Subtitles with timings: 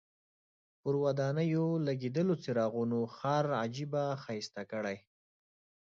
[0.81, 4.97] پر ودانیو لګېدلو څراغونو ښار عجیبه ښایسته کړی.